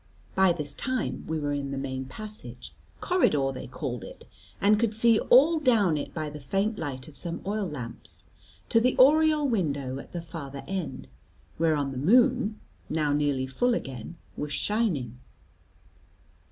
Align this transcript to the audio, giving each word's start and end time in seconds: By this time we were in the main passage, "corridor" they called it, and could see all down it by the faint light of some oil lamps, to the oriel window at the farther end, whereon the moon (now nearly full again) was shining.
By 0.33 0.51
this 0.51 0.73
time 0.73 1.25
we 1.27 1.37
were 1.37 1.53
in 1.53 1.69
the 1.69 1.77
main 1.77 2.05
passage, 2.05 2.73
"corridor" 3.01 3.51
they 3.53 3.67
called 3.67 4.03
it, 4.03 4.27
and 4.59 4.79
could 4.79 4.95
see 4.95 5.19
all 5.19 5.59
down 5.59 5.95
it 5.95 6.11
by 6.11 6.27
the 6.27 6.39
faint 6.39 6.79
light 6.79 7.07
of 7.07 7.15
some 7.15 7.39
oil 7.45 7.69
lamps, 7.69 8.25
to 8.69 8.81
the 8.81 8.97
oriel 8.97 9.47
window 9.47 9.99
at 9.99 10.11
the 10.11 10.19
farther 10.19 10.63
end, 10.67 11.07
whereon 11.59 11.91
the 11.91 11.99
moon 11.99 12.59
(now 12.89 13.13
nearly 13.13 13.45
full 13.45 13.75
again) 13.75 14.17
was 14.35 14.51
shining. 14.51 15.19